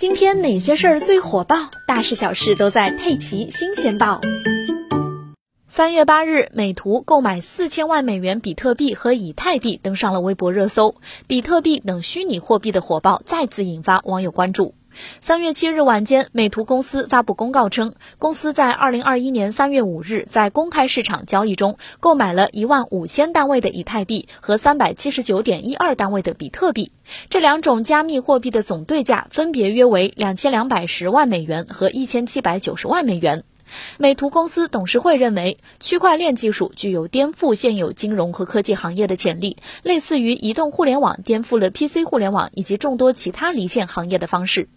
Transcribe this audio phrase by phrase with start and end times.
[0.00, 1.70] 今天哪些事儿最火爆？
[1.86, 4.18] 大事小事都在《佩奇新鲜报》。
[5.66, 10.94] 三月八日，美图购买四千万美元比特币和以太币登上了微博热搜，
[11.26, 14.74] 比特币等虚拟货币的火爆再次引发网友关注。
[15.20, 26.90] 三月七日晚间，美图公司发布公告称，公司在二零二一年三月五日在公开市场交易中购买了一万五千单位的以太币和三百七十九点一二单位的比特币，
[27.28, 33.44] 这两种加密货币的总对价分别约为两千两百十万美元和一千七百九十万美元。
[33.98, 44.68] 美图公司董事会认为，区块链技术具有颠覆现有金融和科技行业的潜力，类似于移动互联网颠覆了 PC 互联网以及众多其他离线行业的方式。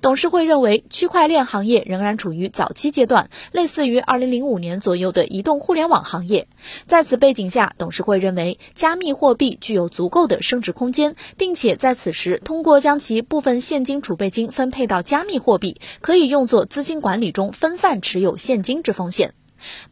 [0.00, 6.46] 董事会认为，区块链行业仍然处于早期阶段，类似于2005年左右的移动互联网行业。
[6.86, 19.34] 在此背景下，董事会认为，加密货币具有足够的升值空间，并且在此时通过将其部分现金储备金分配到加密货币，可以用作资金管理中分散持有现金之风险。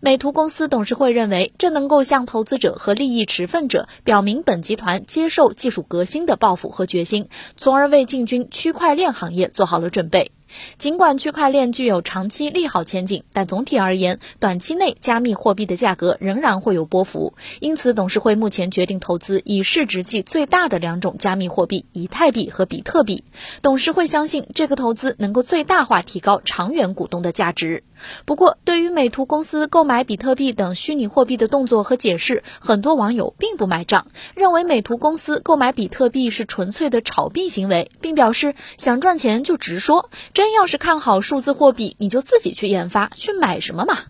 [0.01, 10.33] 美图公司董事会认为，这能够向投资者和利益持份者表明本集团接受技术革新的抱负和决心，从而为进军区块链行业做好了准备。
[10.77, 17.35] 尽管区块链具有长期利好前景，但总体而言，短期内加密货币的价格仍然会有波幅。
[17.61, 23.25] 因此，董事会目前决定投资以市值计最大的两种加密货币——以太币和比特币。
[23.63, 27.85] 董事会相信，这个投资能够最大化提高长远股东的价值。
[28.25, 40.11] 不过，对于美图公司购买比特币等虚拟货币的动作和解释，很多网友并不买账，认为美图公司购买比特币是纯粹的炒币行为，并表示想赚钱就直说。
[40.39, 44.05] 真要是看好数字货币，你就自己去研发，去买什么嘛。